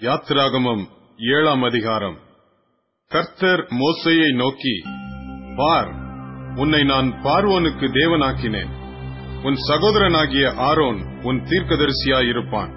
யாத்திராகமம் 0.00 0.88
ஏழாம் 1.18 1.62
அதிகாரம். 1.62 2.16
கர்த்தர் 3.08 3.68
மோசையை 3.70 4.34
நோக்கி 4.34 4.82
பார் 5.56 5.88
உன்னை 6.56 6.84
நான் 6.84 7.12
பார்வோனுக்கு 7.22 7.86
தேவனாக்கினேன். 7.92 8.68
உன் 9.42 9.54
சகோதரனாகிய 9.68 10.54
ஆரோன் 10.54 11.20
உன் 11.22 11.42
தீர்க்கதரிசியாயிருப்பான். 11.42 12.72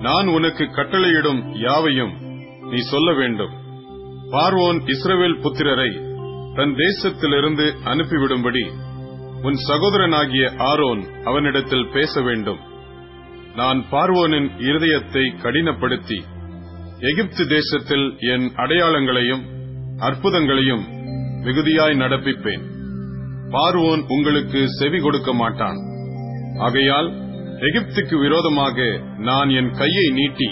நான் 0.00 0.26
உனக்கு 0.26 0.64
கட்டளையிடும் 0.64 1.58
யாவையும் 1.60 2.14
நீ 2.60 2.80
சொல்ல 2.80 3.14
வேண்டும். 3.14 3.54
பார்வோன் 4.30 4.80
இஸ்ரவேல் 4.86 5.40
புத்திரரை 5.40 5.90
தன் 6.54 6.74
தேசத்திலிருந்து 6.74 7.74
அனுப்பிவிடும்படி 7.84 8.70
உன் 9.42 9.58
சகோதரனாகிய 9.68 10.52
ஆரோன் 10.56 11.22
அவனிடத்தில் 11.24 11.90
பேச 11.92 12.20
வேண்டும். 12.20 12.58
நான் 13.58 13.80
பார்வோனின் 13.90 14.48
இருதயத்தை 14.68 15.24
கடினப்படுத்தி 15.42 16.18
எகிப்து 17.10 17.42
தேசத்தில் 17.46 18.06
என் 18.32 18.46
அடையாளங்களையும் 18.62 19.44
அற்புதங்களையும் 19.98 20.84
மிகுதியாய் 21.44 21.96
நடப்பிப்பேன். 21.96 22.64
பார்வோன் 23.50 24.02
உங்களுக்கு 24.08 24.60
செவி 24.78 24.98
கொடுக்க 25.00 25.32
மாட்டான். 25.32 25.78
ஆகையால் 26.58 27.08
எகிப்துக்கு 27.68 28.16
விரோதமாக 28.18 28.78
நான் 29.18 29.50
என் 29.60 29.70
கையை 29.80 30.06
நீட்டி 30.10 30.48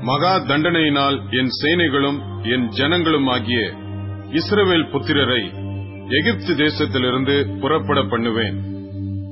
மகா 0.00 0.34
தண்டனையினால் 0.50 1.18
என் 1.30 1.52
சேனைகளும் 1.60 2.18
என் 2.54 2.66
ஜனங்களும் 2.68 3.26
ஆகிய 3.26 3.60
இஸ்ரவேல் 4.40 4.90
புத்திரரை 4.92 5.42
எகிப்து 6.18 6.52
தேசத்திலிருந்து 6.64 7.36
புறப்பட 7.60 8.00
பண்ணுவேன். 8.02 8.56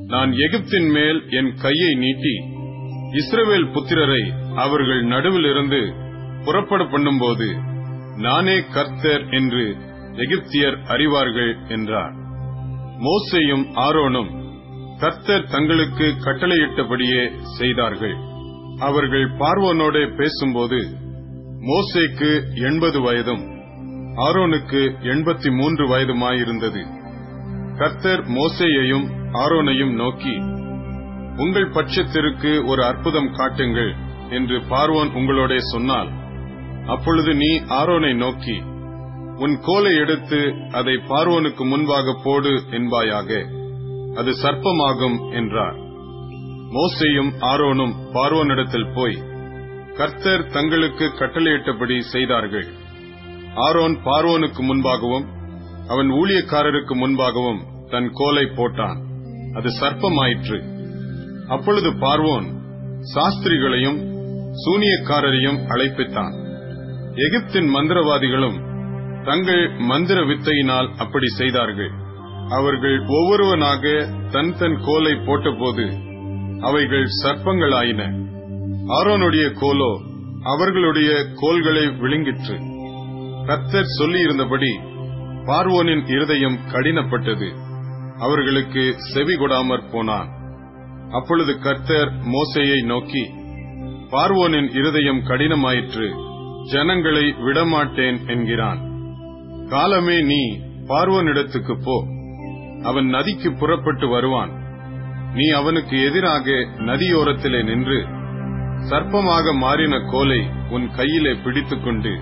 நான் 0.09 0.32
எகிப்தின் 0.46 0.90
மேல் 0.96 1.20
என் 1.38 1.52
கையை 1.64 1.92
நீட்டி 1.95 2.34
இஸ்ரவேல் 3.12 3.70
புத்திரரை 3.73 4.23
அவர்கள் 4.55 5.02
நடுவிலிருந்து 5.05 5.80
புறப்பட 6.45 6.84
பண்ணும்போது 6.84 7.48
நானே 8.16 8.60
கர்த்தர் 8.60 9.24
என்று 9.30 9.65
எகிப்தியர் 10.15 10.76
அறிவார்கள் 10.88 11.68
என்றார். 11.68 12.15
மோசையும் 12.98 13.65
ஆரோனும் 13.76 14.30
கர்த்தர் 14.98 15.46
தங்களுக்கு 15.46 16.07
கட்டளையிட்டபடியே 16.24 17.23
செய்தார்கள். 17.59 18.16
அவர்கள் 18.79 19.26
பார்வோனோட 19.30 19.96
பேசும்போது 20.16 20.79
மோசேக்கு 21.60 22.30
எண்பது 22.54 23.01
வயதும் 23.01 23.45
ஆரோனுக்கு 24.16 24.82
எண்பத்தி 25.02 25.51
மூன்று 25.51 25.85
வயதுமாயிருந்தது. 25.88 26.82
கர்த்தர் 27.76 28.23
மோசேயையும் 28.29 29.07
ஆரோனையும் 29.32 29.95
நோக்கி 29.95 30.35
உங்கள் 31.37 31.70
பட்சத்திற்கு 31.70 32.65
ஒரு 32.65 32.84
அற்புதம் 32.84 33.30
காட்டுங்கள் 33.30 33.92
என்று 34.30 34.62
பார்வோன் 34.68 35.10
உங்களோட 35.15 35.56
சொன்னால் 35.59 36.10
அப்பொழுது 36.87 37.34
நீ 37.34 37.59
ஆரோனை 37.59 38.15
நோக்கி 38.15 38.62
உன் 39.38 39.60
கோலை 39.60 39.96
எடுத்து 39.96 40.54
அதை 40.70 40.95
பார்வோனுக்கு 41.09 41.64
முன்பாக 41.64 42.14
போடு 42.24 42.52
என்பாயாக 42.70 43.30
அது 44.14 44.30
சர்ப்பமாகும் 44.30 45.16
என்றார். 45.30 45.76
மோசையும் 46.70 47.32
ஆரோனும் 47.40 47.95
பார்வோனிடத்தில் 48.14 48.92
போய் 48.95 49.23
கர்த்தர் 49.95 50.46
தங்களுக்கு 50.46 51.07
கட்டளையிட்டபடி 51.18 52.01
செய்தார்கள். 52.01 52.66
ஆரோன் 53.54 53.96
பார்வோனுக்கு 54.04 54.62
முன்பாகவும் 54.62 55.26
அவன் 55.88 56.10
ஊழியக்காரருக்கு 56.10 56.95
முன்பாகவும் 56.95 57.60
தன் 57.90 58.09
கோலை 58.12 58.45
போட்டான். 58.45 58.98
அது 59.54 59.68
சர்ப்பமாயிற்று. 59.80 60.59
அப்பொழுது 61.48 61.90
பார்வோன் 61.90 62.46
சாஸ்திரிகளையும் 63.14 63.98
சூனியக்காரரையும் 64.64 65.58
அழைப்பித்தான். 65.69 66.34
எகிப்தின் 67.14 67.69
மந்திரவாதிகளும் 67.75 68.56
தங்கள் 69.25 69.70
மந்திர 69.78 70.20
வித்தையினால் 70.20 70.88
அப்படி 70.97 71.26
செய்தார்கள். 71.26 71.91
அவர்கள் 72.48 73.00
ஒவ்வொருவனாக 73.00 74.08
தன் 74.30 74.56
தன் 74.58 74.78
கோலை 74.84 75.12
போட்டபோது 75.12 75.86
அவைகள் 76.60 77.06
சர்ப்பங்களாயின. 77.24 78.02
ஆரோனுடைய 78.88 79.46
கோலோ 79.60 80.00
அவர்களுடைய 80.42 81.10
கோல்களை 81.34 81.86
விழுங்கிற்று. 81.86 82.56
கத்தர் 83.46 83.94
சொல்லியிருந்தபடி 83.98 84.70
பார்வோனின் 85.46 86.10
இருதயம் 86.10 86.58
கடினப்பட்டது. 86.72 87.48
அவர்களுக்கு 88.18 88.94
செவி 89.12 89.34
கொடாமற் 89.34 89.90
போனான். 89.92 90.35
அப்பொழுது 91.10 91.58
கர்த்தர் 91.58 92.08
மோசையை 92.08 92.84
நோக்கி 92.84 93.30
பார்வோனின் 94.10 94.76
இருதயம் 94.76 95.22
கடினமாயிற்று 95.24 96.14
ஜனங்களை 96.72 97.34
விடமாட்டேன் 97.38 98.26
என்கிறான். 98.26 98.80
காலமே 99.68 100.20
நீ 100.20 100.58
பார்வோனிடத்துக்கு 100.88 101.74
போ. 101.84 102.04
அவன் 102.82 103.06
நதிக்கு 103.06 103.52
புறப்பட்டு 103.52 104.08
வருவான். 104.08 104.50
நீ 105.34 105.48
அவனுக்கு 105.48 106.02
எதிராக 106.02 106.50
நதியோரத்திலே 106.78 107.64
நின்று 107.64 108.06
சர்ப்பமாக 108.90 109.54
மாறின 109.54 109.98
கோலை 109.98 110.46
உன் 110.70 110.90
கையிலே 110.90 111.32
பிடித்துக்கொண்டு 111.32 112.20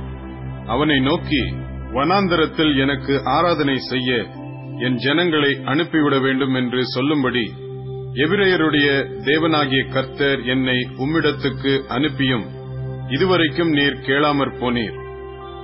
அவனை 0.66 1.00
நோக்கி 1.00 1.42
வனாந்தரத்தில் 1.92 2.76
எனக்கு 2.76 3.20
ஆராதனை 3.24 3.76
செய்ய 3.76 4.26
என் 4.78 4.94
ஜனங்களை 4.94 5.60
அனுப்பிவிட 5.64 6.18
வேண்டும் 6.18 6.54
என்று 6.54 6.80
சொல்லும்படி 6.84 7.54
எபிரேயருடைய 8.22 8.88
தேவனாகிய 9.28 9.88
கர்த்தர் 9.92 10.42
என்னை 10.44 10.76
உம்மிடத்துக்கு 10.96 11.72
அனுப்பியும். 11.86 12.44
இதுவரைக்கும் 13.08 13.70
நீர் 13.70 13.96
கேளாமற் 14.00 14.52
போனீர். 14.60 14.98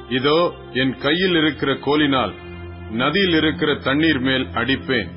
இதோ 0.09 0.53
என் 0.72 0.94
கையில் 0.99 1.34
இருக்கிற 1.34 1.72
கோலினால் 1.75 2.34
நதியில் 2.91 3.33
இருக்கிற 3.33 3.75
தண்ணீர் 3.75 4.21
மேல் 4.21 4.47
அடிப்பேன். 4.53 5.11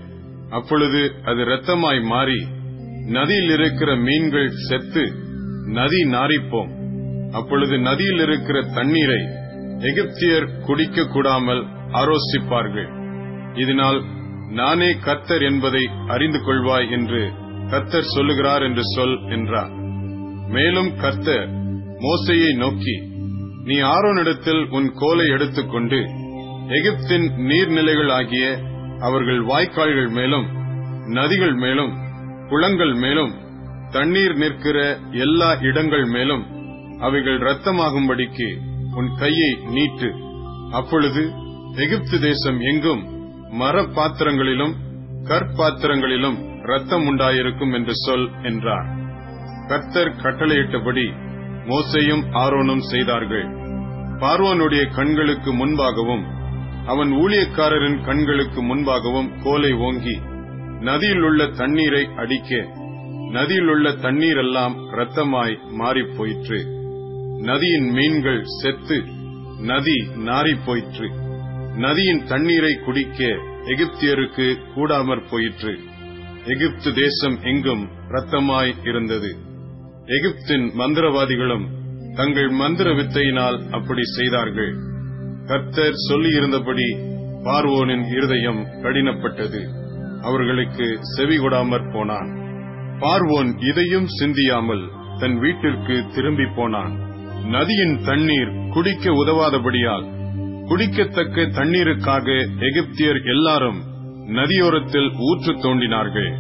அப்பொழுது 0.50 1.02
அது 1.24 1.42
இரத்தமாய் 1.44 2.04
மாறி 2.04 2.40
நதியில் 3.08 3.50
இருக்கிற 3.50 3.96
மீன்கள் 3.96 4.50
செத்து 4.68 5.06
நதி 5.66 6.02
நாரிப்போம் 6.06 6.72
அப்பொழுது 7.32 7.78
நதியில் 7.80 8.20
இருக்கிற 8.20 8.62
தண்ணீரை 8.74 9.22
எகிப்தியர் 9.80 10.50
குடிக்க 10.66 11.06
கூடாமல் 11.06 11.64
ஆரோசிப்பார்கள். 12.02 12.90
இதனால் 13.54 14.00
நானே 14.54 14.90
கர்த்தர் 14.98 15.42
என்பதை 15.42 15.84
அறிந்து 16.08 16.40
கொள்வாய் 16.40 16.90
என்று 16.90 17.22
கர்த்தர் 17.70 18.12
சொல்லுகிறார் 18.16 18.64
என்று 18.64 18.84
சொல் 18.96 19.16
என்றார். 19.30 19.72
மேலும் 20.48 20.92
கர்த்தர் 20.98 21.48
மோசையை 22.06 22.52
நோக்கி 22.56 22.96
நீ 23.66 23.76
ஆரோனிடத்தில் 23.92 24.64
உன் 24.70 24.90
கோலை 24.94 25.28
எடுத்துக்கொண்டு 25.28 26.00
எகிப்தின் 26.78 27.28
நீர்நிலைகள் 27.50 28.12
ஆகிய 28.12 28.46
அவர்கள் 29.00 29.42
வாய்க்கால்கள் 29.46 30.10
மேலும் 30.10 30.48
நதிகள் 31.14 31.56
மேலும் 31.56 31.94
குளங்கள் 32.50 32.94
மேலும் 32.94 33.34
தண்ணீர் 33.92 34.36
நிற்கிற 34.36 34.78
எல்லா 35.26 35.50
இடங்கள் 35.62 36.06
மேலும் 36.06 36.44
அவைகள் 37.00 37.40
ரத்தமாகும்படிக்கு 37.40 38.50
உன் 38.96 39.10
கையை 39.20 39.52
நீட்டு. 39.76 40.10
அப்பொழுது 40.72 41.24
எகிப்து 41.76 42.18
தேசம் 42.20 42.60
எங்கும் 42.72 43.04
மரப்பாத்திரங்களிலும் 43.60 44.76
கற்பாத்திரங்களிலும் 45.24 46.38
ரத்தம் 46.62 47.06
உண்டாயிருக்கும் 47.06 47.74
என்று 47.74 47.94
சொல் 47.96 48.32
என்றார். 48.44 48.88
கர்த்தர் 49.68 50.16
கட்டளையிட்டபடி 50.16 51.06
மோசையும் 51.66 52.24
ஆரோனும் 52.34 52.84
செய்தார்கள். 52.92 53.46
பார்வோனுடைய 54.20 54.96
கண்களுக்கு 54.96 55.52
முன்பாகவும் 55.54 56.24
அவன் 56.86 57.12
ஊழியக்காரரின் 57.12 58.06
கண்களுக்கு 58.06 58.62
முன்பாகவும் 58.62 59.30
கோலை 59.44 59.74
ஓங்கி 59.74 60.16
நதியில் 60.80 61.22
உள்ள 61.22 61.48
தண்ணீரை 61.48 62.10
அடிக்க 62.16 62.68
நதியில் 63.32 63.68
உள்ள 63.68 63.90
தண்ணீரெல்லாம் 63.90 64.76
இரத்தமாய் 64.92 65.56
மாறிப் 65.72 66.18
போயிற்று 66.18 66.60
நதியின் 67.42 67.90
மீன்கள் 67.92 68.44
செத்து 68.62 68.98
நதி 69.62 69.98
நாறிப் 70.16 70.66
போயிற்று 70.66 71.08
நதியின் 71.78 72.26
தண்ணீரை 72.28 72.80
குடிக்க 72.86 73.24
எகிப்தியருக்கு 73.66 74.58
கூடாமற் 74.76 75.30
போயிற்று. 75.30 75.80
எகிப்து 76.46 76.94
தேசம் 76.94 77.44
எங்கும் 77.44 77.90
இரத்தமாய் 78.10 78.88
இருந்தது. 78.88 79.36
எகிப்தின் 80.06 80.72
மந்திரவாதிகளும் 80.78 81.66
தங்கள் 82.16 82.50
மந்திர 82.50 82.94
வித்தையினால் 82.94 83.70
அப்படி 83.72 84.02
செய்தார்கள். 84.04 84.74
கர்த்தர் 85.46 85.94
சொல்லியிருந்தபடி 86.10 86.88
பார்வோனின் 87.44 88.16
இருதயம் 88.16 88.66
கடினப்பட்டது. 88.66 89.62
அவர்களுக்கு 90.22 91.00
செவி 91.02 91.38
கொடாமற் 91.38 91.94
போனான். 91.94 92.30
பார்வோன் 93.00 93.70
இதையும் 93.70 94.08
சிந்தியாமல் 94.08 94.90
தன் 95.20 95.40
வீட்டிற்கு 95.40 96.04
திரும்பி 96.16 96.46
போனான். 96.56 97.00
நதியின் 97.46 98.04
தண்ணீர் 98.04 98.70
குடிக்க 98.74 99.12
உதவாதபடியால் 99.12 100.22
குடிக்கத்தக்க 100.68 101.42
தண்ணீருக்காக 101.42 102.28
எகிப்தியர் 102.60 103.24
எல்லாரும் 103.24 103.80
நதியோரத்தில் 104.28 105.10
ஊற்று 105.20 105.54
தோண்டினார்கள். 105.54 106.32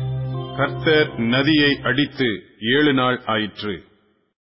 கர்த்தர் 0.58 1.20
நதியை 1.20 1.80
அடித்து 1.84 2.30
ஏழு 2.60 2.94
நாள் 2.94 3.20
ஆயிற்று. 3.25 3.84